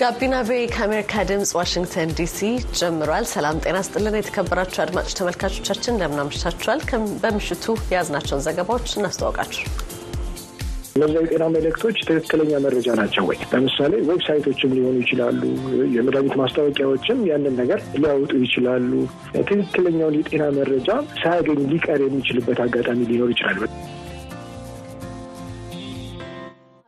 [0.00, 2.38] ጋቢና VOA ከአሜሪካ ድምፅ ዋሽንግተን ዲሲ
[2.78, 6.80] ጀምሯል። ሰላም ጤና ስጥልን። የተከበራችሁ አድማጭ ተመልካቾቻችን እንደምናምሽታችኋል።
[7.22, 9.64] በምሽቱ የያዝናቸውን ዘገባዎች እናስተዋውቃችሁ።
[10.96, 13.38] እነዚያ የጤና መልእክቶች ትክክለኛ መረጃ ናቸው ወይ?
[13.52, 15.42] ለምሳሌ website ኦችም ሊሆኑ ይችላሉ።
[15.96, 18.90] የመድኃኒት ማስታወቂያዎችም ያንን ነገር ሊያወጡ ይችላሉ።
[19.42, 20.88] ትክክለኛውን የጤና መረጃ
[21.20, 23.60] ሳያገኝ ሊቀር የሚችልበት አጋጣሚ ሊኖር ይችላል።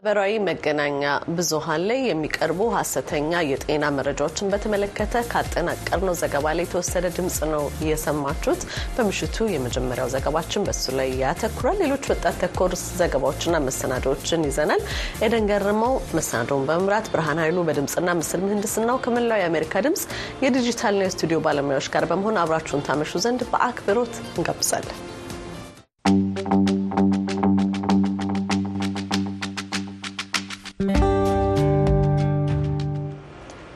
[0.03, 1.01] ማህበራዊ መገናኛ
[1.39, 8.63] ብዙኃን ላይ የሚቀርቡ ሀሰተኛ የጤና መረጃዎችን በተመለከተ ካጠናቀርነው ዘገባ ላይ የተወሰደ ድምጽ ነው የሰማችሁት።
[8.95, 14.83] በምሽቱ የመጀመሪያው ዘገባችን በሱ ላይ ያተኩራል። ሌሎች ወጣት ተኮር ዘገባዎችና መሰናዶዎችን ይዘናል።
[15.23, 20.05] ኤደን ገርመው መሰናዶውን በመምራት ብርሃን ኃይሉ በድምፅና ምስል ምህንድስናው ከመላው የአሜሪካ ድምፅ
[20.47, 24.99] የዲጂታልና የስቱዲዮ ባለሙያዎች ጋር በመሆን አብራችሁን ታመሹ ዘንድ በአክብሮት እንጋብዛለን።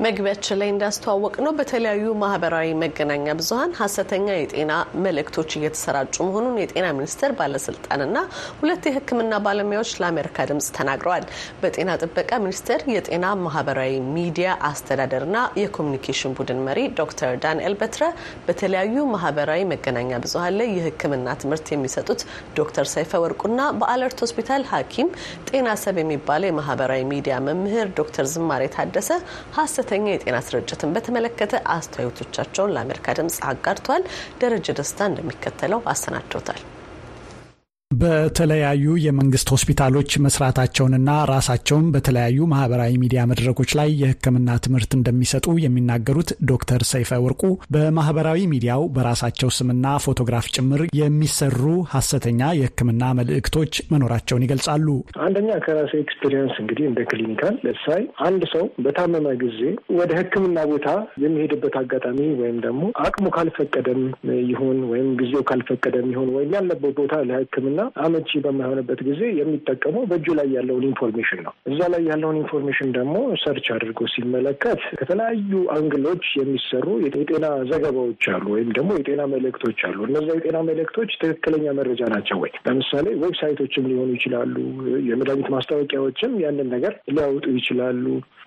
[0.04, 4.72] መግቢያችን ላይ እንዳስተዋወቅ ነው በተለያዩ ማህበራዊ መገናኛ ብዙኃን ሀሰተኛ የጤና
[5.04, 8.16] መልእክቶች እየተሰራጩ መሆኑን የጤና ሚኒስቴር ባለስልጣንና
[8.58, 11.24] ሁለት የሕክምና ባለሙያዎች ለአሜሪካ ድምጽ ተናግረዋል።
[11.62, 15.32] በጤና ጥበቃ ሚኒስቴር የጤና ማህበራዊ ሚዲያ አስተዳደርና
[15.62, 18.02] የኮሚኒኬሽን ቡድን መሪ ዶክተር ዳንኤል በትረ
[18.48, 22.20] በተለያዩ ማህበራዊ መገናኛ ብዙኃን ላይ የሕክምና ትምህርት የሚሰጡት
[22.58, 25.08] ዶክተር ሰይፈ ወርቁና በአለርት ሆስፒታል ሐኪም
[25.48, 29.10] ጤና ሰብ የሚባለው የማህበራዊ ሚዲያ መምህር ዶክተር ዝማሬ ታደሰ
[29.96, 34.02] ሀሰተኛ የጤና ስርጭትን በተመለከተ አስተያየቶቻቸውን ለአሜሪካ ድምፅ አጋርተዋል።
[34.40, 36.60] ደረጀ ደስታ እንደሚከተለው አሰናድቶታል።
[38.00, 46.82] በተለያዩ የመንግስት ሆስፒታሎች መስራታቸውንና ራሳቸውን በተለያዩ ማህበራዊ ሚዲያ መድረኮች ላይ የሕክምና ትምህርት እንደሚሰጡ የሚናገሩት ዶክተር
[46.90, 47.42] ሰይፈ ወርቁ
[47.74, 51.60] በማህበራዊ ሚዲያው በራሳቸው ስምና ፎቶግራፍ ጭምር የሚሰሩ
[51.94, 54.88] ሀሰተኛ የሕክምና መልእክቶች መኖራቸውን ይገልጻሉ።
[55.26, 59.60] አንደኛ ከራሴ experience እንግዲህ እንደ clinical ለሳይ አንድ ሰው በታመመ ጊዜ
[59.98, 60.88] ወደ ሕክምና ቦታ
[61.24, 64.02] የሚሄድበት አጋጣሚ ወይም ደግሞ አቅሙ ካልፈቀደም
[64.50, 67.73] ይሁን ወይም ጊዜው ካልፈቀደም ይሁን ወይም ያለበት ቦታ ለሕክምና
[68.04, 73.66] አመቺ በማይሆንበት ጊዜ የሚጠቀመው በእጁ ላይ ያለውን information ነው። እዛ ላይ ያለውን information ደግሞ search
[73.74, 80.28] አድርጎ ሲመለከት ከተለያዩ angle ኦች የሚሰሩ የጤና ዘገባዎች አሉ፣ ወይም ደግሞ የጤና መልእክቶች አሉ። እነዛ
[80.38, 82.52] የጤና መልእክቶች ትክክለኛ መረጃ ናቸው ወይ?
[82.68, 84.54] ለምሳሌ website ኦችም ሊሆኑ ይችላሉ።
[85.08, 88.04] የመድኃኒት ማስታወቂያዎችም ያንን ነገር ሊያወጡ ይችላሉ።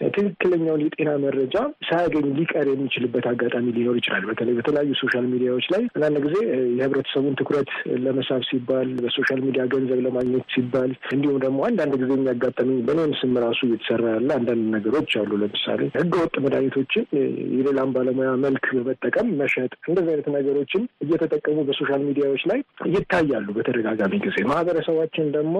[0.08, 1.56] ትክክለኛውን የጤና መረጃ
[1.88, 6.36] ሳያገኝ ሊቀር የሚችልበት አጋጣሚ ሊኖር ይችላል። በተለይ በተለያዩ ሶሻል ሚዲያዎች ላይ አንዳንድ ጊዜ
[6.78, 7.70] የህብረተሰቡን ትኩረት
[8.06, 13.60] ለመሳብ ሲባል በሶሻል ሚዲያ ገንዘብ ለማግኘት ሲባል እንዲሁም ደግሞ አንዳንድ ጊዜ የሚያጋጠመኝ በእኔም ስም ራሱ
[13.68, 17.06] እየተሰራ ያለ አንዳንድ ነገሮች አሉ። ለምሳሌ ህገወጥ መድኃኒቶችን
[17.54, 22.60] የሌላም ባለሙያ መልክ በመጠቀም መሸጥ፣ እንደዚህ አይነት ነገሮችን እየተጠቀሙ በሶሻል ሚዲያዎች ላይ
[22.94, 25.56] ይታያሉ በተደጋጋሚ ጊዜ። ማህበረሰባችን ደግሞ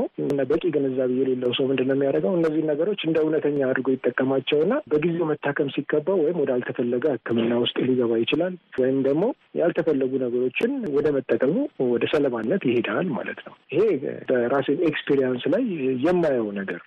[0.52, 2.34] በቂ ግንዛቤ የሌለው ሰው ምንድን ነው የሚያደርገው?
[2.38, 8.12] እነዚህን ነገሮች እንደ እውነተኛ አድርጎ ይጠቀማቸውና በጊዜው መታከም ሲገባው ወይም ወደ አልተፈለገ ሕክምና ውስጥ ሊገባ
[8.24, 9.24] ይችላል። ወይም ደግሞ
[9.62, 11.56] ያልተፈለጉ ነገሮችን ወደ መጠቀሙ
[11.88, 13.84] ወደ ሰለባነት ይሄዳል ማለት ነው። ይሄ
[14.30, 15.64] በራሴ experience ላይ
[16.06, 16.82] የማየው ነገር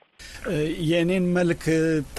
[0.89, 1.63] የእኔን መልክ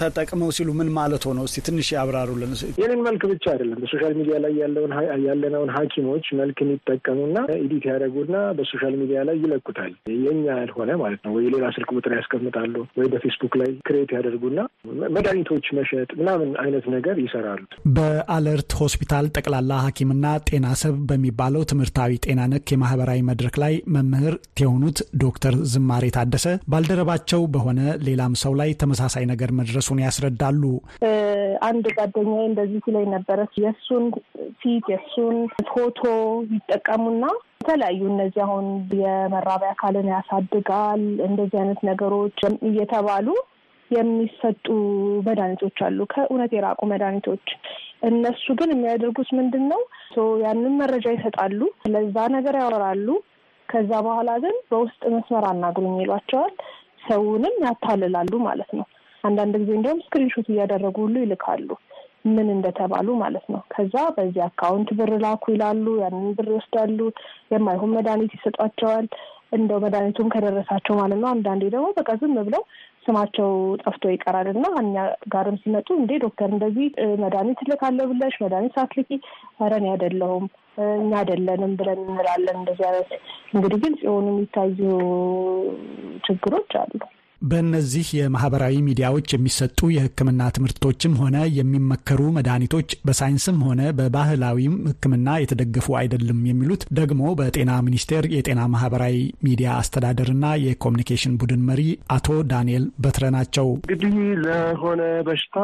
[0.00, 1.44] ተጠቅመው ሲሉ ምን ማለት ነው?
[1.48, 4.92] እስቲ ትንሽ ያብራሩልን። የኔን መልክ ብቻ አይደለም በሶሻል ሚዲያ ላይ ያለውን
[5.26, 9.92] ያለነውን ሐኪሞች መልክን ይጠቀሙና edit ያደርጉና በሶሻል ሚዲያ ላይ ይለቁታል።
[10.24, 14.58] የኛ ያልሆነ ማለት ነው። ወይ ሌላ ስልክ ቁጥር ያስቀምጣሉ፣ ወይ በፌስቡክ ላይ create ያደርጉና
[15.16, 17.62] መድኃኒቶች መሸጥ ምናምን አይነት ነገር ይሰራሉ።
[17.96, 24.31] በአለርት ሆስፒታል ጠቅላላ ሐኪምና ጤና ሰብ በሚባለው ትምህርታዊ ጤና ነክ የማህበራዊ መድረክ ላይ መምህር
[24.62, 30.62] የሆኑት ዶክተር ዝማሬ ታደሰ ባልደረባቸው በሆነ ሌላም ሰው ላይ ተመሳሳይ ነገር መድረሱን ያስረዳሉ።
[31.66, 34.04] አንድ ጓደኛዬ እንደዚህ ሲለኝ ነበረ። የእሱን
[34.60, 35.36] ፊት የእሱን
[35.70, 36.00] ፎቶ
[36.52, 37.24] ይጠቀሙና
[37.62, 38.66] የተለያዩ እነዚህ አሁን
[39.00, 42.38] የመራቢያ አካልን ያሳድጋል እንደዚህ አይነት ነገሮች
[42.68, 43.28] እየተባሉ
[43.90, 44.66] የሚሰጡ
[45.26, 47.46] መድኃኒቶች አሉ፣ ከእውነት የራቁ መድኃኒቶች።
[48.08, 49.80] እነሱ ግን የሚያደርጉት ምንድን ነው?
[50.42, 51.60] ያንን መረጃ ይሰጣሉ፣
[51.92, 53.08] ለዛ ነገር ያወራሉ።
[53.72, 56.54] ከዛ በኋላ ግን በውስጥ መስመር አናግሩኝ ይሏቸዋል።
[57.06, 58.86] ሰውንም ያታልላሉ ማለት ነው።
[59.24, 61.68] አንዳንድ ጊዜ እንዲሁም screenshot እያደረጉ ሁሉ ይልካሉ
[62.28, 66.98] ምን እንደተባሉ ማለት ነው። ከዛ በዚህ account ብር ላኩ ይላሉ። ያንን ብር ይወስዳሉ።
[67.52, 69.06] የማይሆን መድኃኒት ይሰጧቸዋል።
[69.52, 72.62] እንደው መድኃኒቱም ከደረሳቸው ማለት ነው። አንዳንዴ ደግሞ በቃ ዝም ብለው
[73.06, 73.50] ስማቸው
[73.82, 74.96] ጠፍቶ ይቀራል እና እኛ
[75.32, 76.86] ጋርም ሲመጡ እንዴ ዶክተር እንደዚህ
[77.22, 79.10] መድኃኒት እልካለሁ ብለሽ መድኃኒት ሳትልኪ፣
[79.60, 80.44] ኧረ እኔ አይደለሁም
[80.96, 83.10] እኛ አይደለንም ብለን እንላለን። እንደዚህ አይነት
[83.54, 84.78] እንግዲህ ግልጽ የሆኑ የሚታዩ
[86.26, 87.00] ችግሮች አሉ።
[87.42, 96.40] በእነዚህ የማህበራዊ ሚዲያዎች የሚሰጡ የሕክምና ትምህርቶችም ሆነ የሚመከሩ መድኃኒቶች በሳይንስም ሆነ በባህላዊም ሕክምና የተደገፉ አይደለም
[96.48, 99.16] የሚሉት ደግሞ በጤና ሚኒስቴር የጤና ማህበራዊ
[99.46, 101.82] ሚዲያ አስተዳደርና የኮሚኒኬሽን ቡድን መሪ
[102.16, 105.56] አቶ ዳንኤል በትረ ናቸው። እንግዲህ ለሆነ በሽታ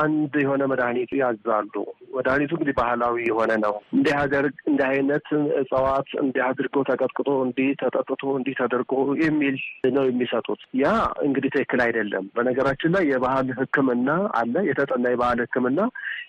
[0.00, 1.74] አንድ የሆነ መድኃኒት ያዛሉ።
[2.14, 5.26] መድኃኒቱ እንግዲህ ባህላዊ የሆነ ነው። እንዲህ አደርግ እንዲህ አይነት
[5.60, 8.92] እጽዋት እንዲህ አድርጎ ተቀጥቅጦ እንዲህ ተጠጥቶ እንዲህ ተደርጎ
[9.22, 9.56] የሚል
[9.92, 10.86] ነው የሚሰጡት። ያ
[11.20, 14.08] እንግዲህ ትክክል አይደለም። በነገራችን ላይ የባህል ሕክምና
[14.38, 15.80] አለ። የተጠና የባህል ሕክምና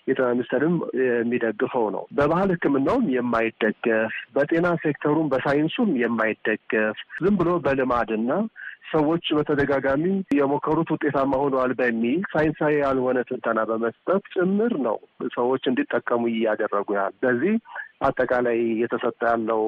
[0.08, 8.30] የጤና ሚኒስቴርም የሚደግፈው ነው። በባህል ሕክምናውም የማይደገፍ በጤና ሴክተሩም በሳይንሱም የማይደገፍ ዝም ብሎ በልማድና
[8.92, 10.04] ሰዎች በተደጋጋሚ
[10.36, 14.96] የሞከሩት ውጤታማ ሆነዋል በሚል ሳይንሳዊ ያልሆነ ትንተና በመስጠት ጭምር ነው
[15.36, 17.54] ሰዎች እንዲጠቀሙ እያደረጉ ያህል። ስለዚህ
[18.06, 19.62] አጠቃላይ እየተሰጠ ያለው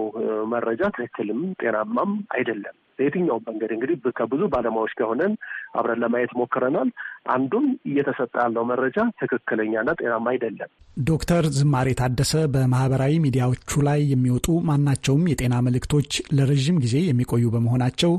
[0.53, 5.33] መረጃ ትክክልም ጤናማም አይደለም። በየትኛውም መንገድ እንግዲህ ከብዙ ባለሙያዎች ጋር ሆነን
[5.75, 6.89] አብረን ለማየት ሞክረናል።
[7.35, 10.71] አንዱም እየተሰጠ ያለው መረጃ ትክክለኛና ጤናማ አይደለም።
[11.05, 18.13] ዶክተር ዝማሬ ታደሰ በማህበራዊ ሚዲያዎቹ ላይ የሚወጡ ማናቸውም የጤና መልእክቶች ለረዥም ጊዜ የሚቆዩ በመሆናቸው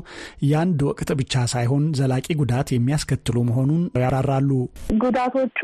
[0.46, 4.50] የአንድ ወቅት ብቻ ሳይሆን ዘላቂ ጉዳት የሚያስከትሉ መሆኑን ያራራሉ።
[5.00, 5.60] ጉዳቶቹ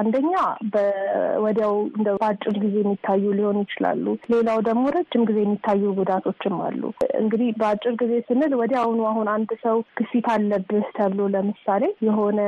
[0.00, 0.32] አንደኛ
[0.74, 6.82] በወዲያው እንደ በአጭር ጊዜ የሚታዩ ሊሆኑ ይችላሉ። ሌላው ደግሞ ረጅም ጊዜ የሚታዩ ጉዳቶችም አሉ።
[7.22, 12.40] እንግዲህ በአጭር ጊዜ ስንል ወዲያውኑ አሁን አንድ ሰው ግፊት አለብህ ተብሎ ለምሳሌ የሆነ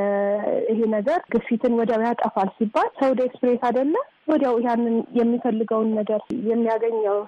[0.71, 3.95] ይሄ ነገር ግፊትን ወዲያው ያጠፋል ሲባል ሰው express አይደለ
[4.29, 6.21] ወዲያው ያንን የሚፈልገውን ነገር
[6.51, 7.19] የሚያገኘው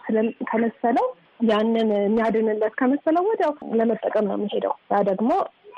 [0.51, 1.09] ከመሰለው
[1.49, 5.31] ያንን የሚያድንለት ከመሰለው ወዲያው ለመጠቀም ነው የሚሄደው። ያ ደግሞ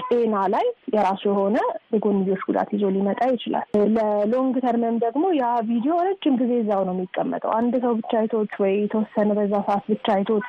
[0.09, 0.65] ጤና ላይ
[0.95, 1.57] የራሱ የሆነ
[1.95, 3.67] የጎንዮሽ ጉዳት ይዞ ሊመጣ ይችላል።
[3.97, 8.75] ለሎንግ ተርምም ደግሞ ያ ቪዲዮ ረጅም ጊዜ እዛው ነው የሚቀመጠው። አንድ ሰው ብቻ አይቶት ወይ
[8.81, 10.47] የተወሰነ በዛ ሰዓት ብቻ አይቶት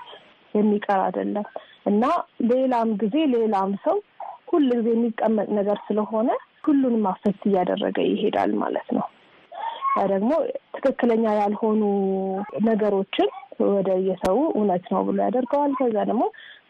[0.54, 1.46] የሚቀር አይደለም
[1.86, 2.04] እና
[2.52, 3.98] ሌላም ጊዜ ሌላም ሰው
[4.50, 6.30] ሁል ጊዜ የሚቀመጥ ነገር ስለሆነ
[6.66, 9.06] ሁሉንም አፈት እያደረገ ይሄዳል ማለት ነው።
[9.96, 10.32] ያ ደግሞ
[10.76, 11.82] ትክክለኛ ያልሆኑ
[12.68, 13.30] ነገሮችን
[13.72, 16.24] ወደ የሰው እውነት ነው ብሎ ያደርገዋል። ከዛ ደግሞ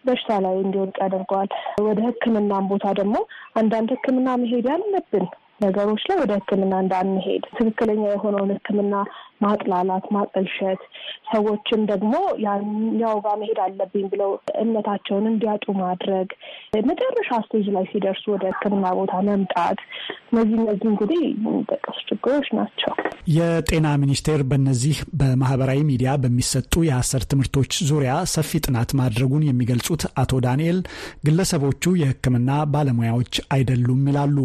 [0.05, 1.49] በሽታ ላይ እንዲወድቅ ያደርገዋል።
[1.87, 3.17] ወደ ሕክምናም ቦታ ደግሞ
[3.55, 5.25] አንዳንድ ሕክምና መሄድ ያለብን
[5.63, 8.93] ነገሮች ላይ ወደ ሕክምና እንዳንሄድ ትክክለኛ የሆነውን ሕክምና
[9.41, 10.81] ማጥላላት፣ ማጠልሸት
[11.31, 12.13] ሰዎችን ደግሞ
[12.45, 14.31] ያኛው ጋር መሄድ አለብኝ ብለው
[14.63, 16.27] እምነታቸውን እንዲያጡ ማድረግ
[16.89, 19.79] መጨረሻ stage ላይ ሲደርሱ ወደ ሕክምና ቦታ መምጣት
[20.31, 22.93] እነዚህ እነዚህ እንግዲህ የሚጠቀሱ ችግሮች ናቸው።
[23.31, 27.59] የጤና ሚኒስቴር በእነዚህ በማህበራዊ ሚዲያ በሚሰጡ የሀሰት ትምህርቶች
[27.89, 30.79] ዙሪያ ሰፊ ጥናት ማድረጉን የሚገልጹት አቶ ዳንኤል
[31.25, 32.39] ግለሰቦቹ የሕክምና
[32.73, 34.37] ባለሙያዎች አይደሉም ይላሉ።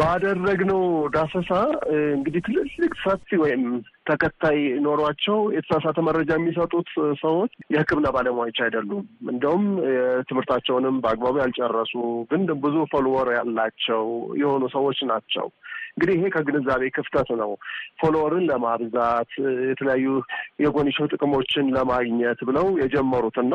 [0.00, 0.82] ባደረግነው
[1.14, 1.50] ዳሰሳ
[2.12, 3.64] እንግዲህ ትልልቅ ሰፊ ወይም
[4.10, 6.88] ተከታይ ኖሯቸው የተሳሳተ መረጃ የሚሰጡት
[7.22, 9.02] ሰዎች የሕክምና ባለሙያዎች አይደሉም።
[9.32, 9.64] እንደውም
[10.28, 11.94] ትምህርታቸውንም በአግባቡ ያልጨረሱ
[12.30, 14.04] ግን ብዙ follower ያላቸው
[14.42, 15.46] የሆኑ ሰዎች ናቸው።
[15.92, 17.50] እንግዲህ ይሄ ከግንዛቤ ክፍተት ነው።
[18.00, 19.30] follower ን ለማብዛት
[19.70, 20.06] የተለያዩ
[20.64, 23.54] የጎንዮሽ ጥቅሞችን ለማግኘት ብለው የጀመሩትና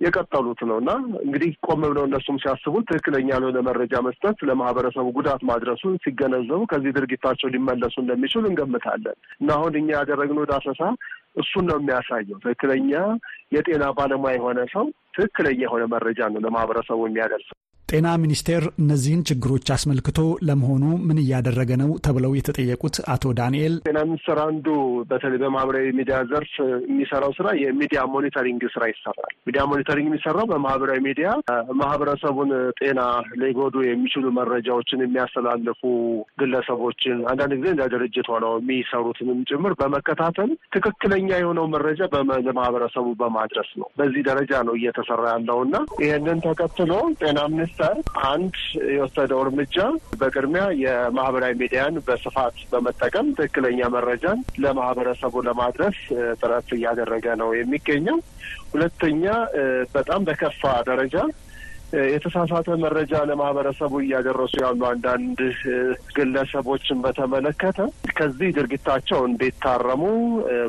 [0.00, 0.90] የቀጠሉት ነው እና
[1.22, 7.52] እንግዲህ ቆም ብለው እነሱም ሲያስቡት ትክክለኛ ያልሆነ መረጃ መስጠት ለማህበረሰቡ ጉዳት ማድረሱን ሲገነዘቡ ከዚህ ድርጊታቸው
[7.54, 10.82] ሊመለሱ እንደሚችሉ እንገምታለን እና አሁን እኛ ያደረግነው ዳሰሳ
[11.40, 12.92] እሱን ነው የሚያሳየው። ትክክለኛ
[13.54, 14.86] የጤና ባለሙያ የሆነ ሰው
[15.16, 17.57] ትክክለኛ የሆነ መረጃ ነው ለማህበረሰቡ የሚያደርሰው።
[17.88, 24.38] ጤና ሚኒስቴር እነዚህን ችግሮች አስመልክቶ ለመሆኑ ምን እያደረገ ነው ተብለው የተጠየቁት አቶ ዳንኤል ጤና ሚኒስቴር
[24.42, 24.66] አንዱ
[25.10, 26.52] በተለይ በማህበራዊ ሚዲያ ዘርፍ
[26.84, 31.30] የሚሰራው ስራ የሚዲያ monitoring ስራ ይሰራል። ሚዲያ monitoring የሚሰራው በማህበራዊ ሚዲያ
[31.80, 33.00] ማህበረሰቡን ጤና
[33.42, 35.80] ሊጎዱ የሚችሉ መረጃዎችን የሚያስተላልፉ
[36.42, 42.02] ግለሰቦችን አንዳንድ ጊዜ እንደ ድርጅት ሆነው የሚሰሩትንም ጭምር በመከታተል ትክክለኛ የሆነው መረጃ
[42.46, 47.38] ለማህበረሰቡ በማድረስ ነው። በዚህ ደረጃ ነው እየተሰራ ያለው እና ይህንን ተከትሎ ጤና
[47.80, 48.54] ሚኒስቴር አንድ
[48.92, 49.76] የወሰደው እርምጃ
[50.20, 55.98] በቅድሚያ የማህበራዊ ሚዲያን በስፋት በመጠቀም ትክክለኛ መረጃን ለማህበረሰቡ ለማድረስ
[56.40, 58.18] ጥረት እያደረገ ነው የሚገኘው።
[58.72, 59.24] ሁለተኛ
[59.94, 61.14] በጣም በከፋ ደረጃ
[62.08, 65.38] የተሳሳተ መረጃ ለማህበረሰቡ እያደረሱ ያሉ አንዳንድ
[66.16, 67.78] ግለሰቦችን በተመለከተ
[68.18, 70.02] ከዚህ ድርጊታቸው እንዲታረሙ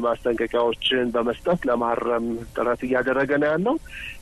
[0.06, 3.76] ማስጠንቀቂያዎችን በመስጠት ለማረም ጥረት እያደረገ ነው ያለው።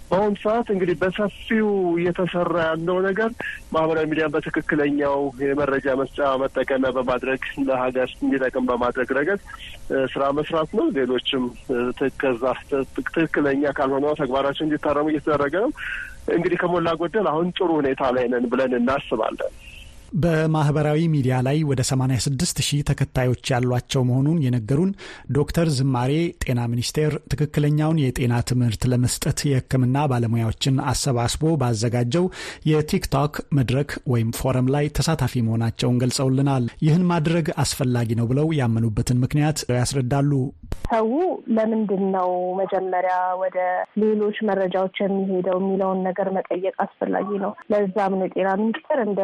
[0.10, 3.32] በአሁኑ ሰዓት እንግዲህ በሰፊው እየተሰራ ያለው ነገር
[3.74, 9.42] ማህበራዊ ሚዲያን በትክክለኛው የመረጃ መስጫ መጠቀሚያ በማድረግ ለሀገር እንዲጠቅም በማድረግ ረገድ
[10.13, 11.44] ስራ መስራት ነው። ሌሎችም
[12.22, 12.44] ከዛ
[13.00, 15.74] ትክክለኛ ካልሆነ ተግባራቸው እንዲታረሙ እየተደረገ ነው።
[16.27, 19.53] እንግዲህ ከሞላ ጎደል አሁን ጥሩ ሁኔታ ላይ ነን ብለን እናስባለን።
[20.21, 24.91] በማህበራዊ ሚዲያ ላይ ወደ 86 ሺህ ተከታዮች ያሏቸው መሆኑን የነገሩን
[25.37, 26.11] ዶክተር ዝማሬ
[26.43, 32.25] ጤና ሚኒስቴር ትክክለኛውን የጤና ትምህርት ለመስጠት የሕክምና ባለሙያዎችን አሰባስቦ ባዘጋጀው
[32.71, 39.45] የቲክቶክ መድረክ ወይም ፎረም ላይ ተሳታፊ መሆናቸውን ገልጸውልናል። ይህን ማድረግ አስፈላጊ ነው ብለው ያመኑበትን ምክንያት
[39.77, 40.31] ያስረዳሉ።
[40.89, 41.07] ሰው
[41.55, 43.57] ለምንድን ነው መጀመሪያ ወደ
[44.01, 49.21] ሌሎች መረጃዎች የሚሄደው የሚለውን ነገር መጠየቅ አስፈላጊ ነው። ለዛም ነው የጤና ሚኒስቴር እንደ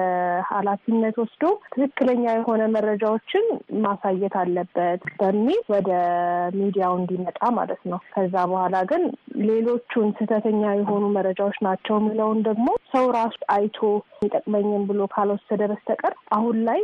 [0.73, 3.43] ኃላፊነት ወስዶ ትክክለኛ የሆነ መረጃዎችን
[3.83, 5.89] ማሳየት አለበት በሚል ወደ
[6.57, 9.03] ሚዲያው እንዲመጣ ማለት ነው። ከዛ በኋላ ግን
[9.49, 13.79] ሌሎቹን ስህተተኛ የሆኑ መረጃዎች ናቸው የሚለውን ደግሞ ሰው ራሱ አይቶ
[14.13, 16.81] የሚጠቅመኝን ብሎ ካልወሰደ በስተቀር አሁን ላይ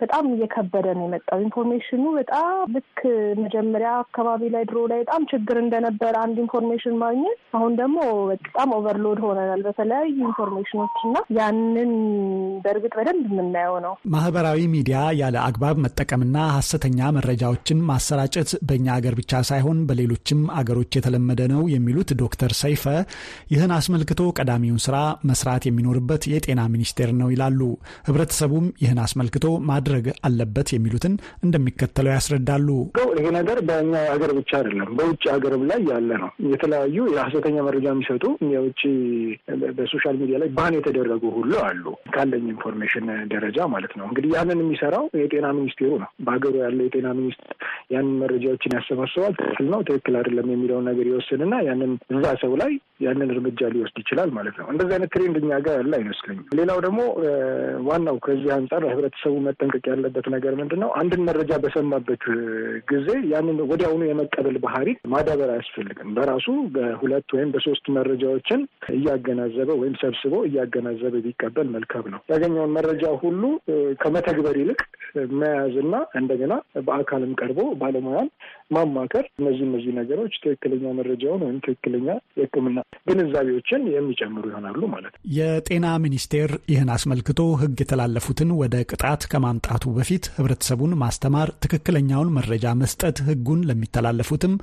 [0.00, 2.98] በጣም እየከበደ ነው የመጣው። information ኑ በጣም ልክ
[3.42, 7.98] መጀመሪያ አካባቢ ላይ ድሮ ላይ በጣም ችግር እንደነበረ አንድ information ማግኘት፣ አሁን ደግሞ
[8.32, 11.92] በጣም overload ሆነናል በተለያዩ information ኖች እና ያንን
[12.64, 19.42] በእርግጥ በደንብ የምናየው ነው። ማህበራዊ ሚዲያ ያለ አግባብ መጠቀምና ሀሰተኛ መረጃዎችን ማሰራጨት በእኛ አገር ብቻ
[19.48, 22.84] ሳይሆን በሌሎችም አገሮች የተለመደ ነው የሚሉት ዶክተር ሰይፈ
[23.52, 24.96] ይህን አስመልክቶ ቀዳሚውን ስራ
[25.30, 27.60] መስራት የሚኖርበት የጤና ሚኒስቴር ነው ይላሉ።
[28.08, 29.46] ህብረተሰቡም ይህን አስመልክቶ
[29.90, 31.12] ማድረግ አለበት የሚሉትን
[31.44, 32.68] እንደሚከተለው ያስረዳሉ።
[33.18, 38.24] ይሄ ነገር በእኛ ሀገር ብቻ አይደለም፣ በውጭ ሀገርም ላይ ያለ ነው። የተለያዩ የሀሰተኛ መረጃ የሚሰጡ
[38.52, 38.82] የውጭ
[39.78, 45.06] በሶሻል ሚዲያ ላይ ban የተደረጉ ሁሉ አሉ፣ ካለኝ information ደረጃ ማለት ነው። እንግዲህ ያንን የሚሰራው
[45.22, 47.54] የጤና ሚኒስቴሩ ነው። በሀገሩ ያለው የጤና ሚኒስቴር
[47.94, 52.72] ያንን መረጃዎችን ያሰባስባል። ትክክል ነው፣ ትክክል አይደለም የሚለውን ነገር ይወስንና ያንን እዛ ሰው ላይ
[53.04, 57.00] ያንን እርምጃ ሊወስድ ይችላል ማለት ነው። እንደዚህ አይነት trend እኛ ጋር ያለ አይመስለኝም። ሌላው ደግሞ
[57.88, 60.90] ዋናው ከዚህ አንጻር ህብረተሰቡ መጠንቀቅ ያለበት ነገር ምንድን ነው?
[61.00, 62.24] አንድን መረጃ በሰማበት
[62.90, 68.60] ጊዜ ያንን ወዲያውኑ የመቀበል ባህሪ ማዳበር አያስፈልግም። በራሱ በሁለት ወይም በሶስት መረጃዎችን
[68.96, 73.42] እያገናዘበ ወይም ሰብስቦ እያገናዘበ ቢቀበል መልካም ነው። ያገኘውን መረጃ ሁሉ
[74.02, 74.80] ከመተግበር ይልቅ
[75.40, 76.52] መያዝና እንደገና
[76.86, 78.28] በአካልም ቀርቦ ባለሙያን
[78.74, 82.08] ማማከር እነዚህ እነዚህ ነገሮች ትክክለኛ መረጃውን ወይም ትክክለኛ
[82.38, 82.78] የሕክምና
[83.10, 89.22] ግንዛቤዎችን የሚጨምሩ ይሆናሉ ማለት ነው። የጤና ሚኒስቴር ይህን አስመልክቶ ሕግ የተላለፉትን ወደ ቅጣት
[89.70, 94.54] ከማምጣቱ በፊት ህብረተሰቡን ማስተማር፣ ትክክለኛውን መረጃ መስጠት፣ ሕጉን ለሚተላለፉትም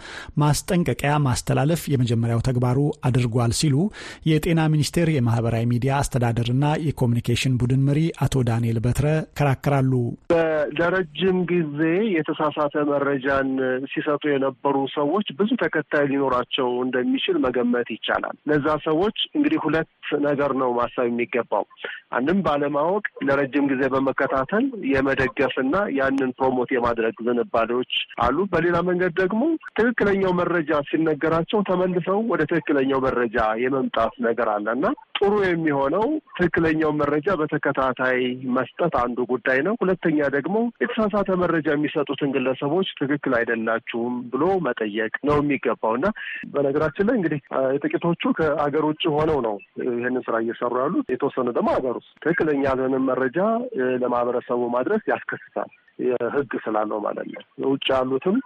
[0.42, 3.76] ማስጠንቀቂያ ማስተላለፍ የመጀመሪያው ተግባሩ አድርጓል ሲሉ
[4.30, 6.54] የጤና ሚኒስቴር የማህበራዊ ሚዲያ አስተዳደርና
[6.88, 9.08] የኮሚኒኬሽን ቡድን መሪ አቶ ዳንኤል በትረ
[9.38, 9.92] ይከራከራሉ።
[10.76, 11.80] ለረጅም ጊዜ
[12.16, 13.50] የተሳሳተ መረጃን
[13.92, 19.92] ሲሰጡ የነበሩ ሰዎች ብዙ ተከታይ ሊኖራቸው እንደሚችል መገመት ይቻላል። ለዛ ሰዎች እንግዲህ ሁለት
[20.26, 21.66] ነገር ነው ማሰብ የሚገባው።
[22.18, 27.94] አንድም ባለማወቅ ለረጅም ጊዜ በመከታተል የመደገፍና ያንን promote የማድረግ ዝንባሌዎች
[28.26, 29.42] አሉ። በሌላ መንገድ ደግሞ
[29.76, 34.86] ትክክለኛው መረጃ ሲነገራቸው ተመልሰው ወደ ትክክለኛው መረጃ የመምጣት ነገር አለ እና
[35.20, 36.06] ጥሩ የሚሆነው
[36.38, 38.20] ትክክለኛው መረጃ በተከታታይ
[38.56, 45.38] መስጠት አንዱ ጉዳይ ነው። ሁለተኛ ደግሞ የተሳሳተ መረጃ የሚሰጡትን ግለሰቦች ትክክል አይደላችሁም ብሎ መጠየቅ ነው
[45.42, 46.08] የሚገባው እና
[46.56, 47.40] በነገራችን ላይ እንግዲህ
[47.76, 53.08] የጥቂቶቹ ከአገር ውጭ ሆነው ነው ይህንን ስራ እየሰሩ ያሉት። የተወሰኑ ደግሞ ሀገር ውስጥ ትክክለኛ ያልሆነን
[53.10, 53.40] መረጃ
[54.04, 55.72] ለማህበረሰቡ ማድረስ ያስከስታል።
[56.04, 58.38] የህግ ስላለው ማለት ነው። ውጭ ያሉትም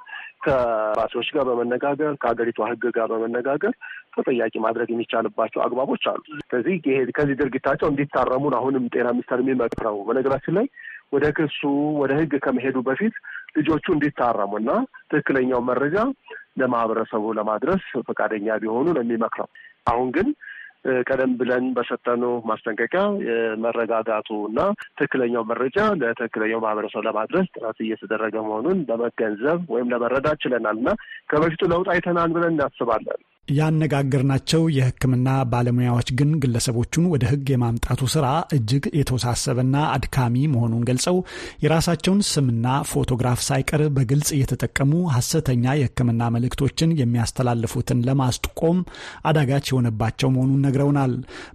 [0.44, 3.74] ከራሴዎች ጋር በመነጋገር ከሀገሪቷ ህግ ጋር በመነጋገር
[4.16, 10.56] ተጠያቂ ማድረግ የሚቻልባቸው አግባቦች አሉ። ስለዚህ ይሄ ከዚህ ድርጊታቸው እንዲታረሙን አሁንም ጤና ሚኒስቴር የሚመክረው በነገራችን
[10.60, 10.68] ላይ
[11.14, 11.62] ወደ ክሱ
[12.02, 13.16] ወደ ህግ ከመሄዱ በፊት
[13.58, 14.72] ልጆቹ እንዲታረሙ እና
[15.12, 15.98] ትክክለኛው መረጃ
[16.60, 19.50] ለማህበረሰቡ ለማድረስ ፈቃደኛ ቢሆኑ ነው የሚመክረው።
[19.88, 20.28] አሁን ግን
[21.06, 24.60] ቀደም ብለን በሰጠነው ማስጠንቀቂያ የመረጋጋቱ እና
[24.98, 30.92] ትክክለኛው መረጃ ለትክክለኛው ማህበረሰብ ለማድረስ ጥረት እየተደረገ መሆኑን ለመገንዘብ ወይም ለመረዳት ችለናል እና
[31.32, 33.22] ከበፊቱ ለውጥ አይተናል ብለን እናስባለን።
[33.58, 38.26] ያነጋገርናቸው የሕክምና ባለሙያዎች ግን ግለሰቦቹን ወደ ሕግ የማምጣቱ ስራ
[38.56, 41.18] እጅግ የተወሳሰበና አድካሚ መሆኑን ገልጸው
[41.64, 48.80] የራሳቸውን ስምና ፎቶግራፍ ሳይቀር በግልጽ እየተጠቀሙ ሐሰተኛ የሕክምና መልእክቶችን የሚያስተላልፉትን ለማስቆም
[49.30, 51.14] አዳጋች የሆነባቸው መሆኑን ነግረውናል።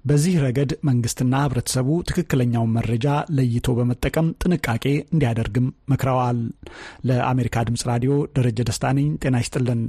[0.08, 6.40] በዚህ ረገድ መንግስትና ህብረተሰቡ ትክክለኛውን መረጃ ለይቶ በመጠቀም ጥንቃቄ እንዲያደርግም መክረዋል።
[7.08, 9.80] ለአሜሪካ ድምጽ ራዲዮ ደረጀ ደስታ ነኝ። ጤና ይስጥልን።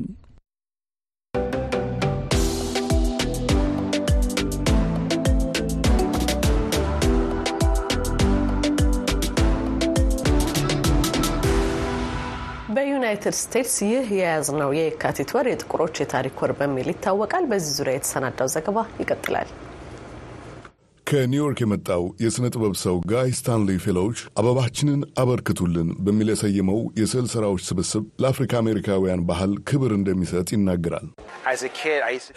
[13.06, 18.78] በዩናይትድ ስቴትስ ይህ የያዝነው የየካቲት ወር የጥቁሮች የታሪክ ወር በሚል ይታወቃል። በዚህ ዙሪያ የተሰናዳው ዘገባ
[19.02, 19.50] ይቀጥላል።
[21.08, 28.06] ከኒውዮርክ የመጣው የሥነ ጥበብ ሰው ጋይ ስታንሊ ፌሎዎች አበባችንን አበርክቱልን በሚል የሰየመው የስዕል ሥራዎች ስብስብ
[28.24, 31.08] ለአፍሪካ አሜሪካውያን ባህል ክብር እንደሚሰጥ ይናገራል።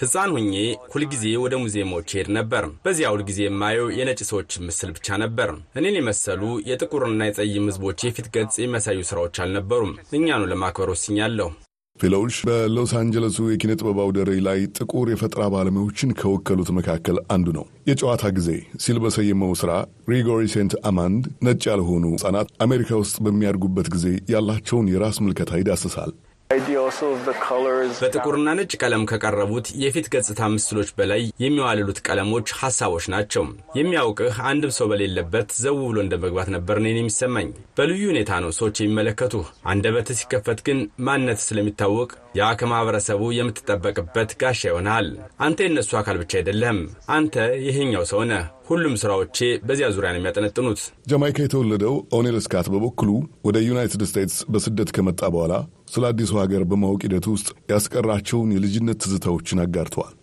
[0.02, 0.54] ሕፃን ሁኜ
[0.92, 6.42] ሁልጊዜ ወደ ሙዚየሞች ሄድ ነበር። በዚያ ሁልጊዜ የማየው የነጭ ሰዎች ምስል ብቻ ነበር። እኔን የመሰሉ
[6.70, 11.48] የጥቁርና የጸይም ሕዝቦች የፊት ገጽ የሚያሳዩ ሥራዎች አልነበሩም። እኛኑ ለማክበር ወስኛለሁ።
[12.00, 17.64] ፌሎዎች በሎስ አንጀለሱ የኪነ ጥበብ አውደ ርዕይ ላይ ጥቁር የፈጠራ ባለሙያዎችን ከወከሉት መካከል አንዱ ነው።
[17.88, 18.50] የጨዋታ ጊዜ
[18.84, 19.72] ሲል በሰየመው ሥራ
[20.06, 26.12] ግሪጎሪ ሴንት አማንድ ነጭ ያልሆኑ ሕፃናት አሜሪካ ውስጥ በሚያድጉበት ጊዜ ያላቸውን የራስ ምልከታ ይዳስሳል።
[28.00, 33.42] በጥቁርና ነጭ ቀለም ከቀረቡት የፊት ገጽታ ምስሎች በላይ የሚዋልሉት ቀለሞች ሐሳቦች ናቸው።
[33.78, 38.76] የሚያውቅህ አንድም ሰው በሌለበት ዘው ብሎ እንደ መግባት ነበር እኔን የሚሰማኝ። በልዩ ሁኔታ ነው ሰዎች
[38.80, 45.06] የሚመለከቱህ። አንደበትህ ሲከፈት ግን ማንነት ስለሚታወቅ ያ ከማኅበረሰቡ የምትጠበቅበት ጋሻ ይሆናል።
[45.40, 46.80] አንተ የእነሱ አካል ብቻ አይደለህም።
[47.12, 47.36] አንተ
[47.66, 53.10] ይህኛው ሰው ነህ። ሁሉም ሥራዎቼ በዚያ ዙሪያ ነው የሚያጠነጥኑት። ጃማይካ የተወለደው ኦኔል ስካት በበኩሉ
[53.46, 55.54] ወደ ዩናይትድ ስቴትስ በስደት ከመጣ በኋላ
[55.88, 60.14] ስለ አዲሱ ሀገር በማወቅ ሂደት ውስጥ ያስቀራቸውን የልጅነት ትዝታዎችን አጋርተዋል።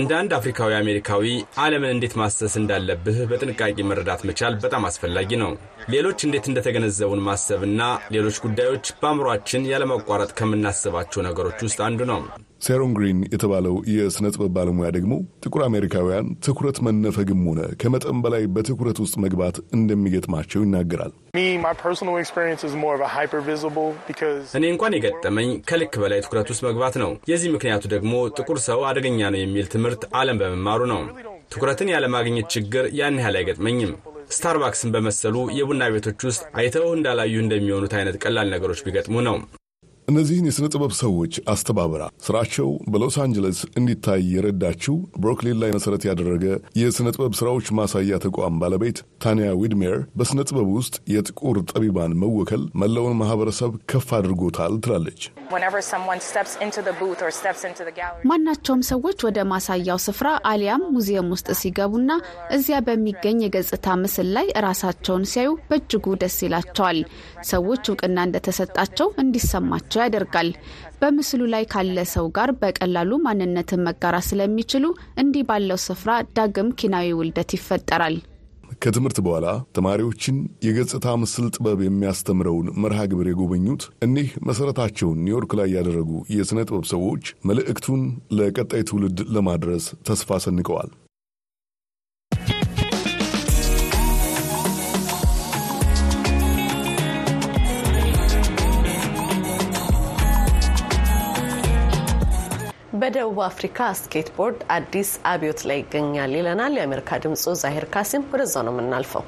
[0.00, 1.24] እንደ አንድ አፍሪካዊ አሜሪካዊ
[1.62, 5.52] ዓለምን እንዴት ማሰስ እንዳለብህ በጥንቃቄ መረዳት መቻል በጣም አስፈላጊ ነው።
[5.88, 7.82] ሌሎች እንዴት እንደተገነዘቡን ማሰብና
[8.14, 12.22] ሌሎች ጉዳዮች በአእምሯችን ያለማቋረጥ ከምናስባቸው ነገሮች ውስጥ አንዱ ነው።
[12.64, 15.12] ሴሮን ግሪን የተባለው የሥነ ጥበብ ባለሙያ ደግሞ
[15.44, 21.12] ጥቁር አሜሪካውያን ትኩረት መነፈግም ሆነ ከመጠን በላይ በትኩረት ውስጥ መግባት እንደሚገጥማቸው ይናገራል።
[24.54, 29.20] እኔ እንኳን የገጠመኝ ከልክ በላይ ትኩረት ውስጥ መግባት ነው። የዚህ ምክንያቱ ደግሞ ጥቁር ሰው አደገኛ
[29.32, 31.02] ነው የሚል ትምህርት ዓለም በመማሩ ነው።
[31.52, 33.92] ትኩረትን ያለማግኘት ችግር ያን ያህል አይገጥመኝም።
[34.30, 39.36] ስታርባክስን በመሰሉ የቡና ቤቶች ውስጥ አይተው እንዳላዩ እንደሚሆኑት አይነት ቀላል ነገሮች ቢገጥሙ ነው።
[40.10, 46.44] እነዚህን የሥነ ጥበብ ሰዎች አስተባብራ ስራቸው በሎስ አንጀለስ እንዲታይ የረዳችው ብሮክሊን ላይ መሠረት ያደረገ
[46.80, 53.18] የሥነ ጥበብ ሥራዎች ማሳያ ተቋም ባለቤት ታንያ ዊድሜር በሥነ ጥበብ ውስጥ የጥቁር ጠቢባን መወከል መላውን
[53.20, 55.20] ማኅበረሰብ ከፍ አድርጎታል ትላለች።
[58.30, 62.10] ማናቸውም ሰዎች ወደ ማሳያው ስፍራ አሊያም ሙዚየም ውስጥ ሲገቡና
[62.56, 67.00] እዚያ በሚገኝ የገጽታ ምስል ላይ ራሳቸውን ሲያዩ በእጅጉ ደስ ይላቸዋል።
[67.50, 70.50] ሰዎች እውቅና እንደተሰጣቸው እንዲሰማቸው ያደርጋል።
[71.00, 74.84] በምስሉ ላይ ካለ ሰው ጋር በቀላሉ ማንነትን መጋራት ስለሚችሉ
[75.22, 78.18] እንዲህ ባለው ስፍራ ዳግም ኪናዊ ውልደት ይፈጠራል።
[78.82, 79.46] ከትምህርት በኋላ
[79.76, 86.86] ተማሪዎችን የገጽታ ምስል ጥበብ የሚያስተምረውን መርሃ ግብር የጎበኙት እኒህ መሠረታቸውን ኒውዮርክ ላይ ያደረጉ የሥነ ጥበብ
[86.92, 88.02] ሰዎች መልእክቱን
[88.38, 90.90] ለቀጣይ ትውልድ ለማድረስ ተስፋ ሰንቀዋል።
[103.12, 109.24] በደቡብ አፍሪካ ስኬትቦርድ አዲስ አብዮት ላይ ይገኛል ይለናል የአሜሪካ ድምፁ ዛሂር ካሲም። ወደዛው ነው የምናልፈው።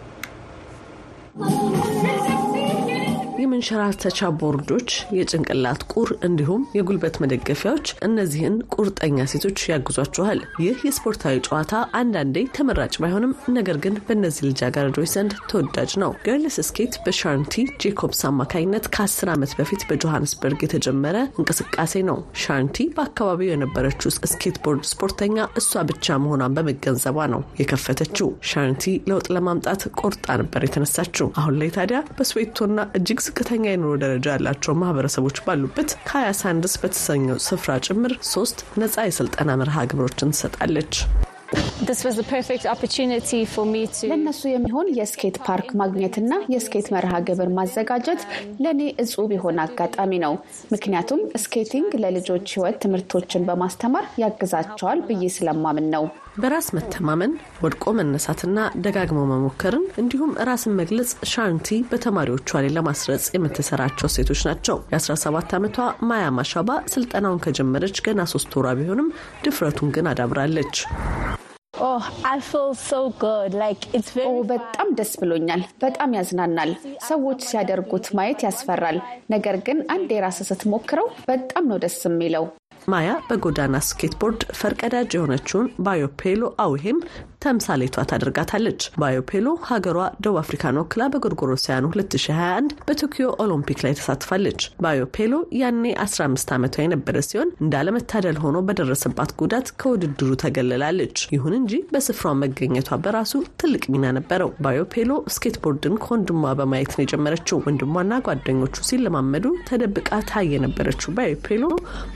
[3.54, 12.44] የመንሸራተቻ ቦርዶች፣ የጭንቅላት ቁር እንዲሁም የጉልበት መደገፊያዎች እነዚህን ቁርጠኛ ሴቶች ያግዟችኋል። ይህ የስፖርታዊ ጨዋታ አንዳንዴ
[12.56, 17.52] ተመራጭ ባይሆንም ነገር ግን በእነዚህ ልጃገረዶች ዘንድ ተወዳጅ ነው። ገርልስ ስኬት በሻርቲ
[17.84, 25.84] ጄኮብስ አማካኝነት ከ10 ዓመት በፊት በጆሃንስበርግ የተጀመረ እንቅስቃሴ ነው። ሻርቲ በአካባቢው የነበረችው skateboard ስፖርተኛ እሷ
[25.90, 32.68] ብቻ መሆኗን በመገንዘቧ ነው የከፈተችው። ሻርቲ ለውጥ ለማምጣት ቆርጣ ነበር የተነሳችው። አሁን ላይ ታዲያ በስዌቶና
[32.98, 39.56] እጅግ ዝቅተኛ የኑሮ ደረጃ ያላቸው ማህበረሰቦች ባሉበት ካያ ሳንድስ በተሰኘው ስፍራ ጭምር ሶስት ነጻ የስልጠና
[39.60, 40.92] መርሃ ግብሮችን ትሰጣለች።
[44.08, 48.22] ለእነሱ የሚሆን የ skate park ማግኘትና የ skate መርሃ ግብር ማዘጋጀት
[48.64, 50.34] ለእኔ እጹብ የሆነ አጋጣሚ ነው።
[50.72, 56.06] ምክንያቱም skating ለልጆች ሕይወት ትምህርቶችን በማስተማር ያግዛቸዋል ብዬ ስለማምን ነው።
[56.38, 57.32] በራስ መተማመን፣
[57.64, 65.54] ወድቆ መነሳትና ደጋግሞ መሞከርን እንዲሁም ራስን መግለጽ ሻንቲ በተማሪዎቿ ላይ ለማስረጽ የምትሰራቸው ሴቶች ናቸው። የ17
[65.58, 69.10] ዓመቷ ማያ ማሻባ ስልጠናውን ከጀመረች ገና ሶስት ወሯ ቢሆንም
[69.44, 70.76] ድፍረቱን ግን አዳብራለች።
[74.50, 76.70] በጣም ደስ ብሎኛል። በጣም ያዝናናል።
[77.08, 78.98] ሰዎች ሲያደርጉት ማየት ያስፈራል።
[79.30, 82.46] ነገር ግን አንድ የራስ ስትሞክረው በጣም ነው ደስ የሚለው።
[82.88, 86.98] ማያ በጎዳና skateboard ፈርቀዳጅ የሆነችውን ባዮፔሎ አውሄም
[87.42, 95.84] ተምሳሌቷ ታደርጋታለች። ባዮፔሎ ሀገሯ ደቡብ አፍሪካን ወክላ በጎርጎሮሳውያኑ 2021 በቶኪዮ ኦሎምፒክ ላይ ተሳትፋለች። ባዮፔሎ ያኔ
[96.04, 103.32] 15 ዓመቷ የነበረ ሲሆን እንዳለመታደል ሆኖ በደረሰባት ጉዳት ከውድድሩ ተገልላለች። ይሁን እንጂ በስፍራው መገኘቷ በራሱ
[103.62, 110.48] ትልቅ ሚና ነበረው። ባዮፔሎ skateboard ን ከወንድሟ በማየት ነው የጀመረችው። ወንድሟና ጓደኞቹ ሲለማመዱ ተደብቃ ታይ
[110.54, 111.64] የነበረችው ባዮፔሎ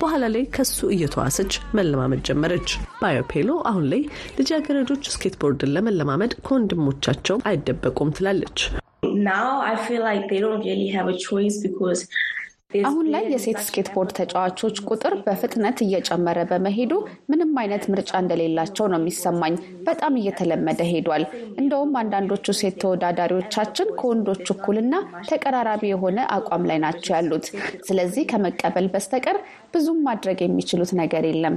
[0.00, 2.68] በኋላ ላይ ከሱ እየተዋሰች መለማመድ ጀመረች።
[3.00, 4.02] ባዮፔሎ አሁን ላይ
[4.38, 8.58] ልጃገረዶች ስኬትቦርድን ለመለማመድ ከወንድሞቻቸው አይደበቁም ትላለች።
[12.86, 16.92] አሁን ላይ የሴት ስኬትቦርድ ተጫዋቾች ቁጥር በፍጥነት እየጨመረ በመሄዱ
[17.30, 19.54] ምንም አይነት ምርጫ እንደሌላቸው ነው የሚሰማኝ።
[19.86, 21.24] በጣም እየተለመደ ሄዷል።
[21.60, 24.94] እንደውም አንዳንዶቹ ሴት ተወዳዳሪዎቻችን ከወንዶች እኩልና
[25.30, 27.46] ተቀራራቢ የሆነ አቋም ላይ ናቸው ያሉት።
[27.88, 29.38] ስለዚህ ከመቀበል በስተቀር
[29.74, 31.56] ብዙም ማድረግ የሚችሉት ነገር የለም።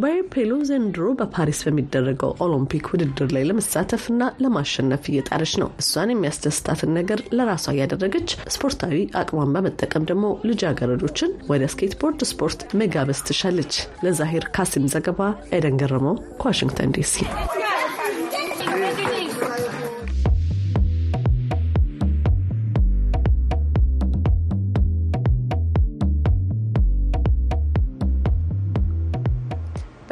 [0.00, 4.12] ባዮፔሎ ዘንድሮ በፓሪስ በሚደረገው ኦሎምፒክ ውድድር ላይ ለመሳተፍና
[4.44, 10.24] ለማሸነፍ እየጣረች ነው። እሷን የሚያስደስታትን ነገር ለራሷ እያደረገች ስፖርታዊ አቅሟን በመጠቀም ደግሞ
[10.56, 15.20] ልጃገረዶችን ወደ skateboard ስፖርት መጋበዝ ትሻለች። ለዛሄር ካሲም ዘገባ
[15.56, 17.14] ኤደን ገረመው ከዋሽንግተን ዲሲ።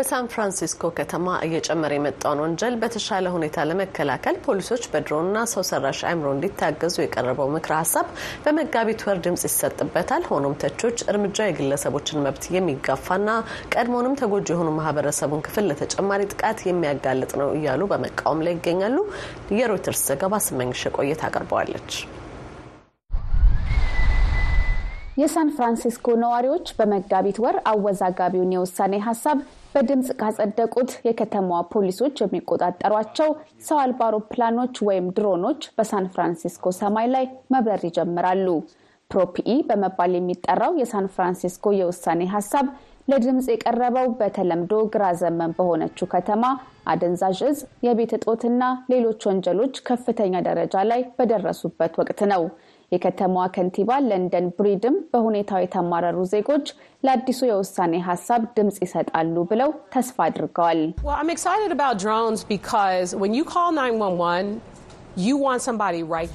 [0.04, 6.96] በሳን ፍራንሲስኮ ከተማ እየጨመረ የመጣውን ወንጀል በተሻለ ሁኔታ ለመከላከል ፖሊሶች በድሮንና ሰው ሰራሽ አእምሮ እንዲታገዙ
[7.00, 8.08] የቀረበው ምክረ ሀሳብ
[8.44, 13.28] በመጋቢት ወር ድምጽ ይሰጥበታል። ሆኖም ተቾች እርምጃ የግለሰቦችን መብት የሚጋፋና
[13.74, 18.98] ቀድሞውንም ተጎጂ የሆኑ ማህበረሰቡን ክፍል ለተጨማሪ ጥቃት የሚያጋልጥ ነው እያሉ በመቃወም ላይ ይገኛሉ።
[19.58, 21.90] የሮይተርስ ዘገባ ስመኝሽ ቆየት አቅርበዋለች።
[25.18, 29.38] የሳን ፍራንሲስኮ ነዋሪዎች በመጋቢት ወር አወዛጋቢውን የውሳኔ ሀሳብ
[29.74, 33.30] በድምፅ ካጸደቁት የከተማዋ ፖሊሶች የሚቆጣጠሯቸው
[33.66, 38.46] ሰው አልባ አውሮፕላኖች ወይም ድሮኖች በሳን ፍራንሲስኮ ሰማይ ላይ መብረር ይጀምራሉ።
[39.10, 42.68] ፕሮፒኢ በመባል የሚጠራው የሳን ፍራንሲስኮ የውሳኔ ሀሳብ
[43.08, 46.44] ለድምፅ የቀረበው በተለምዶ ግራ ዘመን በሆነችው ከተማ
[46.92, 52.42] አደንዛዥ እጽ፣ የቤት እጦትና ሌሎች ወንጀሎች ከፍተኛ ደረጃ ላይ በደረሱበት ወቅት ነው።
[52.94, 56.66] የከተማዋ ከንቲባ ለንደን ብሪድም በሁኔታው የተማረሩ ዜጎች
[57.04, 60.80] ለአዲሱ የውሳኔ ሀሳብ ድምፅ ይሰጣሉ ብለው ተስፋ አድርገዋል።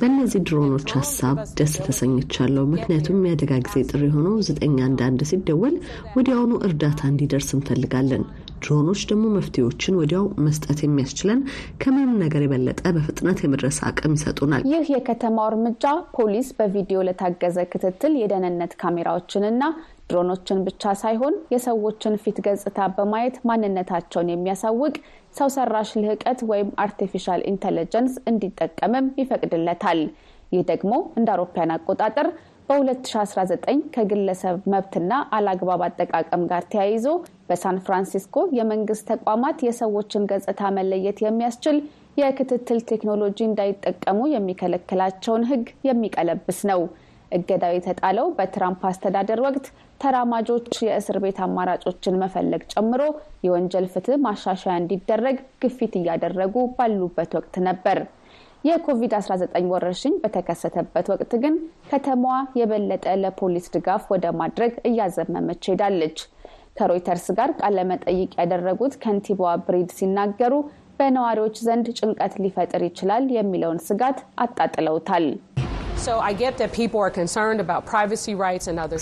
[0.01, 5.75] በእነዚህ ድሮኖች ሀሳብ ደስ ተሰኝቻለሁ። ምክንያቱም የአደጋ ጊዜ ጥሪ ሆኖ ዘጠኝ አንድ አንድ ሲደወል
[6.15, 8.23] ወዲያውኑ እርዳታ እንዲደርስ እንፈልጋለን።
[8.61, 11.39] ድሮኖች ደግሞ መፍትሄዎችን ወዲያው መስጠት የሚያስችለን
[11.81, 15.85] ከምንም ነገር የበለጠ በፍጥነት የመድረስ አቅም ይሰጡናል። ይህ የከተማው እርምጃ
[16.17, 19.63] ፖሊስ በቪዲዮ ለታገዘ ክትትል የደህንነት ካሜራዎችንና
[20.09, 24.95] ድሮኖችን ብቻ ሳይሆን የሰዎችን ፊት ገጽታ በማየት ማንነታቸውን የሚያሳውቅ
[25.37, 29.99] ሰው ሰራሽ ልህቀት ወይም artificial intelligence እንዲጠቀምም ይፈቅድለታል።
[30.51, 32.27] ይህ ደግሞ እንደ አውሮፓውያን አቆጣጠር
[32.69, 37.05] በ2019 ከግለሰብ መብትና አላግባብ አጠቃቀም ጋር ተያይዞ
[37.49, 41.77] በሳን ፍራንሲስኮ የመንግስት ተቋማት የሰዎችን ገጽታ መለየት የሚያስችል
[42.17, 46.81] የክትትል ቴክኖሎጂ እንዳይጠቀሙ የሚከለክላቸውን ሕግ የሚቀለብስ ነው።
[47.31, 49.65] እገዳው የተጣለው በትራምፕ አስተዳደር ወቅት
[50.01, 53.01] ተራማጆች የእስር ቤት አማራጮችን መፈለግ ጨምሮ
[53.45, 57.99] የወንጀል ፍትህ ማሻሻያ እንዲደረግ ግፊት እያደረጉ ባሉበት ወቅት ነበር።
[58.63, 61.55] የኮቪድ-19 ወረርሽኝ በተከሰተበት ወቅት ግን
[61.91, 66.17] ከተማዋ የበለጠ ለፖሊስ ድጋፍ ወደ ማድረግ እያዘመመች ሄዳለች።
[66.77, 70.53] ከሮይተርስ ጋር ቃለመጠይቅ ያደረጉት ከንቲባዋ ብሪድ ሲናገሩ
[70.99, 75.27] በነዋሪዎች ዘንድ ጭንቀት ሊፈጥር ይችላል የሚለውን ስጋት አጣጥለውታል።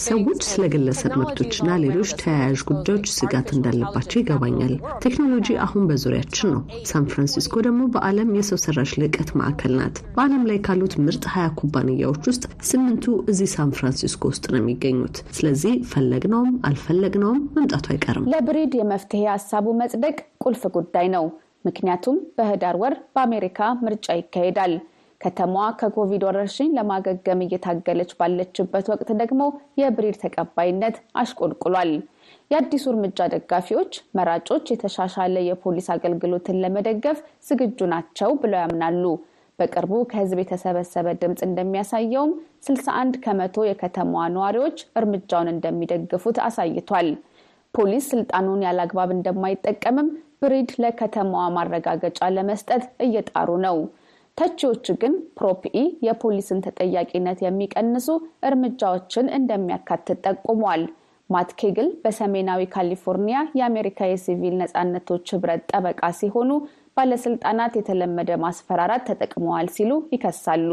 [0.05, 4.73] ሰዎች ስለ ግለሰብ መብቶችና ሌሎች ተያያዥ ጉዳዮች ስጋት እንዳለባቸው ይገባኛል።
[5.05, 10.60] ቴክኖሎጂ አሁን በዙሪያችን ነው። ሳን ፍራንሲስኮ ደግሞ በዓለም የሰው ሰራሽ ልዕቀት ማዕከል ናት። በዓለም ላይ
[10.67, 17.41] ካሉት ምርጥ ሀያ ኩባንያዎች ውስጥ ስምንቱ እዚህ ሳን ፍራንሲስኮ ውስጥ ነው የሚገኙት። ስለዚህ ፈለግነውም አልፈለግነውም
[17.57, 21.25] መምጣቱ አይቀርም። ለብሪድ የመፍትሄ ሀሳቡ መጽደቅ ቁልፍ ጉዳይ ነው።
[21.65, 24.73] ምክንያቱም በህዳር ወር በአሜሪካ ምርጫ ይካሄዳል።
[25.21, 29.41] ከተማዋ ከኮቪድ ወረርሽኝ ለማገገም እየታገለች ባለችበት ወቅት ደግሞ
[29.82, 31.91] የብሪድ ተቀባይነት አሽቆልቁሏል።
[32.51, 39.03] የአዲሱ እርምጃ ደጋፊዎች መራጮች የተሻሻለ የፖሊስ አገልግሎትን ለመደገፍ ዝግጁ ናቸው ብለው ያምናሉ።
[39.60, 42.32] በቅርቡ ከህዝብ የተሰበሰበ ድምፅ እንደሚያሳየውም
[42.65, 47.10] 61 ከመቶ የከተማዋ ነዋሪዎች እርምጃውን እንደሚደግፉት አሳይቷል።
[47.73, 50.10] ፖሊስ ስልጣኑን ያለአግባብ እንደማይጠቀምም
[50.41, 53.77] ብሪድ ለከተማዋ ማረጋገጫ ለመስጠት እየጣሩ ነው።
[54.38, 58.08] ተቺዎች ግን Prop E የፖሊስን ተጠያቂነት የሚቀንሱ
[58.50, 60.84] እርምጃዎችን እንደሚያካትት ጠቁሟል።
[61.30, 66.52] ማት ኬግል በሰሜናዊ ካሊፎርኒያ የአሜሪካ የሲቪል ነጻነቶች ህብረት ጠበቃ ሲሆኑ
[66.97, 70.69] ባለስልጣናት የተለመደ ማስፈራራት ተጠቅመዋል ሲሉ ይከሳሉ።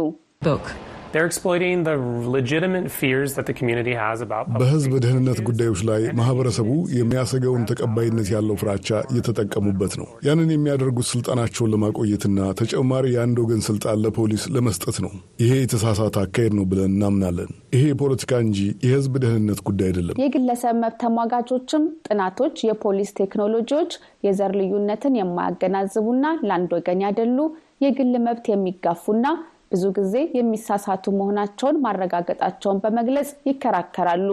[4.54, 12.48] በሕዝብ ደህንነት ጉዳዮች ላይ ማህበረሰቡ የሚያሰገውን ተቀባይነት ያለው ፍራቻ እየተጠቀሙበት ነው። ያንን የሚያደርጉት ስልጣናቸውን ለማቆየትና
[12.60, 18.32] ተጨማሪ የአንድ ወገን ስልጣን ለፖሊስ ለመስጠት ነው። ይሄ የተሳሳተ አካሄድ ነው ብለን እናምናለን። ይሄ የፖለቲካ
[18.44, 23.92] እንጂ የሕዝብ ደህንነት ጉዳይ አይደለም። የግለሰብ መብት ተሟጋቾችም ጥናቶች የፖሊስ ቴክኖሎጂዎች
[24.26, 26.12] የዘር ልዩነትን የማያገናዝቡና
[26.46, 27.38] ለአንድ ወገን ያደሉ
[27.84, 29.26] የግል መብት የሚጋፉና
[29.72, 34.30] ብዙ ጊዜ የሚሳሳቱ መሆናቸውን ማረጋገጣቸውን በመግለጽ ይከራከራሉ።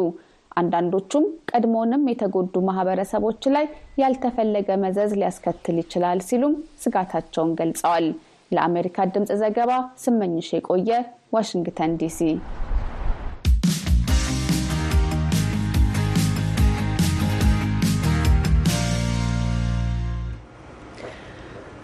[0.58, 3.66] አንዳንዶቹም ቀድሞውንም የተጎዱ ማህበረሰቦች ላይ
[4.02, 8.08] ያልተፈለገ መዘዝ ሊያስከትል ይችላል ሲሉም ስጋታቸውን ገልጸዋል።
[8.52, 9.72] ለአሜሪካ ድምፅ ዘገባ
[10.04, 10.92] ስመኝሽ የቆየ
[11.34, 12.20] ዋሽንግተን ዲሲ።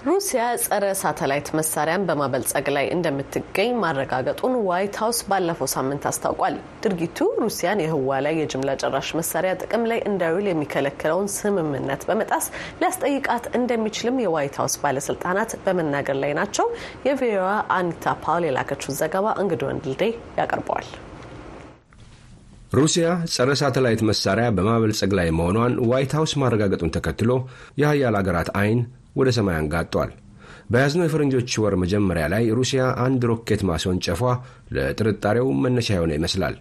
[0.08, 7.82] ሩሲያ ጸረ ሳተላይት መሳሪያን በማበልጸግ ላይ እንደምትገኝ ማረጋገጡን ዋይት ሀውስ ባለፈው ሳምንት አስታውቋል። ድርጊቱ ሩሲያን
[7.84, 12.46] የህዋ ላይ የጅምላ ጨራሽ መሳሪያ ጥቅም ላይ እንዳይውል የሚከለክለውን ስምምነት በመጣስ
[12.80, 16.70] ሊያስጠይቃት እንደሚችልም የዋይት ሀውስ ባለስልጣናት በመናገር ላይ ናቸው።
[17.08, 20.04] የቪኦኤ አኒታ ፓውል የላከችውን ዘገባ እንግዱ ወልዴ
[20.40, 20.88] ያቀርበዋል።
[22.74, 27.32] ሩሲያ ጸረ ሳተላይት መሳሪያ በማበልጸግ ላይ መሆኗን ዋይት ሀውስ ማረጋገጡን ተከትሎ
[27.82, 28.80] የሀያል አገራት አይን
[29.18, 30.12] ወደ ሰማይ አንጋጧል።
[30.72, 34.22] በያዝነው የፈረንጆች ወር መጀመሪያ ላይ ሩሲያ አንድ ሮኬት ማስወንጨፏ
[34.76, 36.56] ለጥርጣሬው መነሻ የሆነ ይመስላል።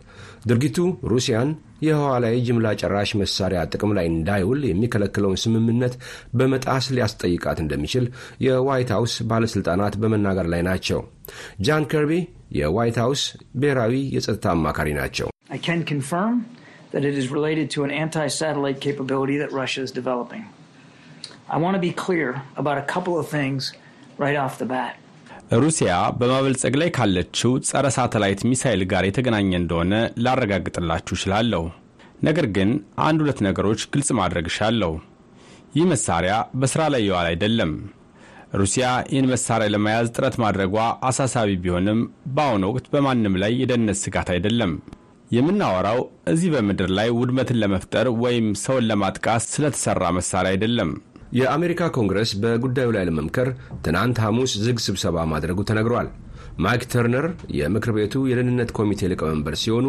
[0.46, 0.76] ድርጊቱ
[1.12, 1.48] ሩሲያን
[1.86, 5.94] የህዋ ላይ ጅምላ ጨራሽ መሳሪያ ጥቅም ላይ እንዳይውል የሚከለክለውን ስምምነት
[6.38, 8.04] በመጣስ ሊያስጠይቃት እንደሚችል
[8.46, 11.00] የዋይት ሀውስ ባለሥልጣናት በመናገር ላይ ናቸው።
[11.66, 12.12] ጃን ከርቢ
[12.58, 13.24] የዋይት ሀውስ
[13.60, 16.34] ብሔራዊ የጸጥታ አማካሪ ናቸው። I can confirm
[16.92, 20.44] that it is related to an anti-satellite capability that Russia is developing.
[21.48, 23.62] I want to be clear about a couple of things
[24.18, 24.94] right off the bat.
[25.56, 29.92] ሩሲያ በማበልጸግ ላይ ካለችው ጸረ ሳተላይት ሚሳይል ጋር የተገናኘ እንደሆነ
[30.24, 31.62] ላረጋግጥላችሁ እችላለሁ።
[32.24, 32.70] ነገር ግን
[33.06, 34.92] አንድ ሁለት ነገሮች ግልጽ ማድረግ እሻለሁ።
[35.76, 37.72] ይህ መሳሪያ በሥራ ላይ የዋል አይደለም።
[38.60, 40.76] ሩሲያ ይህን መሳሪያ ለመያዝ ጥረት ማድረጓ
[41.08, 42.00] አሳሳቢ ቢሆንም
[42.36, 44.72] በአሁኑ ወቅት በማንም ላይ የደህንነት ስጋት አይደለም።
[45.30, 46.00] የምናወራው
[46.32, 50.90] እዚህ በምድር ላይ ውድመትን ለመፍጠር ወይም ሰውን ለማጥቃት ስለተሰራ መሳሪያ አይደለም።
[51.36, 53.48] የአሜሪካ ኮንግረስ በጉዳዩ ላይ ለመምከር
[53.84, 56.08] ትናንት ሐሙስ ዝግ ስብሰባ ማድረጉ ተነግሯል።
[56.58, 59.86] ማይክ ተርነር የምክር ቤቱ የደህንነት ኮሚቴ ሊቀመንበር ሲሆኑ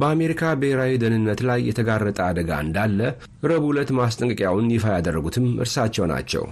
[0.00, 3.00] በአሜሪካ ብሔራዊ ደህንነት ላይ የተጋረጠ አደጋ እንዳለ
[3.46, 6.44] ረቡዕ ዕለት ማስጠንቀቂያውን ይፋ ያደረጉትም እርሳቸው ናቸው።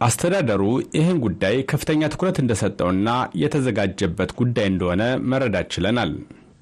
[0.00, 0.62] አስተዳደሩ
[0.96, 3.10] ይህን ጉዳይ ከፍተኛ ትኩረት እንደሰጠውና
[3.42, 6.10] የተዘጋጀበት ጉዳይ እንደሆነ መረዳት ችለናል።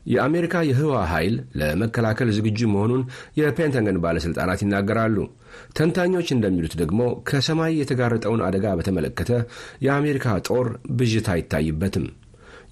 [0.06, 3.02] የአሜሪካ የህዋ ኃይል ለመከላከል ዝግጁ መሆኑን
[3.38, 5.16] የፔንታገን ባለሥልጣናት ይናገራሉ።
[5.76, 9.30] ተንታኞች እንደሚሉት ደግሞ ከሰማይ የተጋረጠውን አደጋ በተመለከተ
[9.86, 10.68] የአሜሪካ ጦር
[10.98, 12.06] ብዥታ አይታይበትም።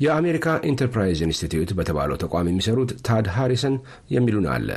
[0.01, 3.75] የአሜሪካ ኢንተርፕራይዝ ኢንስቲትዩት በተባለው ተቋም የሚሰሩት ታድ ሃሪሰን
[4.15, 4.69] የሚሉን አለ።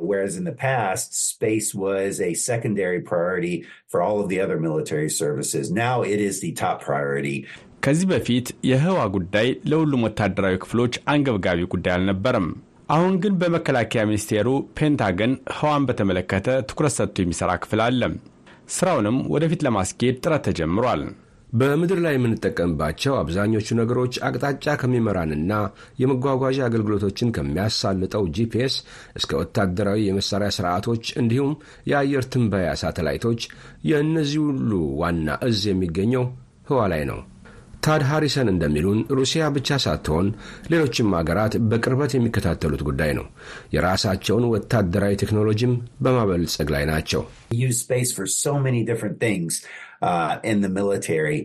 [0.00, 3.54] Whereas in the past, space was a secondary priority
[3.86, 5.64] for all of the other military services.
[5.76, 7.36] Now it is the top priority.
[7.84, 12.48] ከዚህ በፊት የህዋ ጉዳይ ለሁሉም ወታደራዊ ክፍሎች አንገብጋቢ ጉዳይ አልነበረም።
[12.88, 18.02] አሁን ግን በመከላከያ ሚኒስቴሩ ፔንታገን ህዋን በተመለከተ ትኩረት ሰጥቶ የሚሠራ ክፍል አለ።
[18.68, 21.02] ሥራውንም ወደፊት ለማስኬድ ጥረት ተጀምሯል።
[21.52, 25.52] በምድር ላይ የምንጠቀምባቸው አብዛኞቹ ነገሮች አቅጣጫ ከሚመራንና
[26.02, 28.74] የመጓጓዣ አገልግሎቶችን ከሚያሳልጠው GPS
[29.18, 31.54] እስከ ወታደራዊ የመሳሪያ ስርዓቶች እንዲሁም
[31.90, 33.40] የአየር ትንበያ ሳተላይቶች
[33.90, 34.70] የእነዚህ ሁሉ
[35.02, 36.26] ዋና እዝ የሚገኘው
[36.70, 37.20] ህዋ ላይ ነው።
[37.84, 40.26] ታድ ሃሪሰን እንደሚሉን ሩሲያ ብቻ ሳትሆን
[40.72, 43.26] ሌሎችም አገራት በቅርበት የሚከታተሉት ጉዳይ ነው።
[43.74, 47.22] የራሳቸውን ወታደራዊ ቴክኖሎጂም በማበልጸግ ላይ ናቸው።
[50.02, 50.10] Uh,
[50.44, 51.38] in the military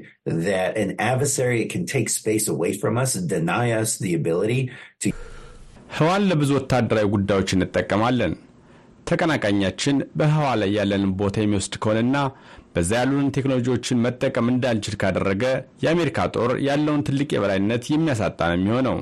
[0.46, 4.60] that an adversary can take space away from us and deny us the ability
[5.02, 5.08] to
[5.98, 8.34] ህዋን ለብዙ ወታደራዊ ጉዳዮች እንጠቀማለን።
[9.08, 12.18] ተቀናቃኛችን በህዋ ላይ ያለንን ቦታ የሚወስድ ከሆነና
[12.76, 15.44] በዛ ያሉንን ቴክኖሎጂዎችን መጠቀም እንዳንችል ካደረገ
[15.84, 18.98] የአሜሪካ ጦር ያለውን ትልቅ የበላይነት የሚያሳጣ ነው የሚሆነው።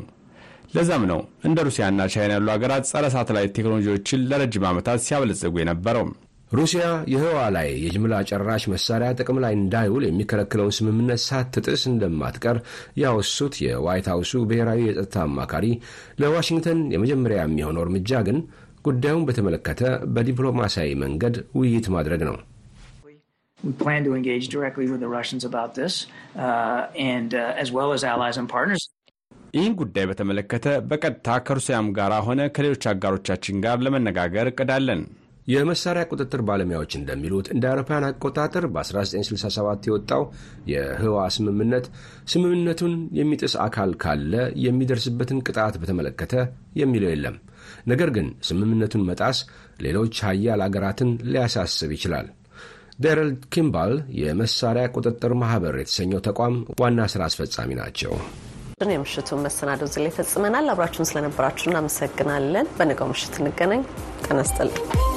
[0.75, 6.05] ለዛም ነው እንደ ሩሲያና ቻይና ያሉ ሀገራት ጸረ ሳተላይት ቴክኖሎጂዎችን ለረጅም ዓመታት ሲያበለጽጉ የነበረው።
[6.51, 12.57] ሩሲያ የህዋ ላይ የጅምላ ጨራሽ መሳሪያ ጥቅም ላይ እንዳይውል የሚከለክለውን ስምምነት ሳትጥስ እንደማትቀር
[13.01, 15.65] ያወሱት የዋይት ሀውሱ ብሔራዊ የጸጥታ አማካሪ
[16.21, 18.39] ለዋሽንግተን የመጀመሪያ የሚሆነው እርምጃ ግን
[18.85, 19.81] ጉዳዩን በተመለከተ
[20.13, 24.03] በዲፕሎማሲያዊ መንገድ ውይይት ማድረግ ነው። uh,
[28.67, 28.77] uh.
[29.53, 35.01] ይህን ጉዳይ በተመለከተ በቀጥታ ከሩሲያም ጋር ሆነ ከሌሎች አጋሮቻችን ጋር ለመነጋገር እቅዳለን።
[35.47, 40.23] የመሳሪያ ቁጥጥር ባለሙያዎች እንደሚሉት እንደ አውሮፓውያን አቆጣጠር በ1967 የወጣው
[40.71, 41.86] የህዋ ስምምነት
[42.34, 44.34] ስምምነቱን የሚጥስ አካል ካለ
[44.65, 46.36] የሚደርስበትን ቅጣት በተመለከተ
[46.82, 47.38] የሚለው የለም።
[47.88, 49.39] ነገር ግን ስምምነቱን መጣስ
[49.86, 52.27] ሌሎች ሀያል አገራትን ሊያሳስብ ይችላል።
[52.99, 58.13] ደረል ኪምባል የመሳሪያ ቁጥጥር ማህበር የተሰኘው ተቋም ዋና ሥራ አስፈጻሚ ናቸው።
[58.91, 63.84] የምሽቱን መሰናዶ እዚህ ላይ ፈጽመናል። አብራችሁን ስለነበራችሁ እናመሰግናለን። በነገው ምሽት እንገናኝ።
[64.25, 65.11] ጤና ይስጥልኝ።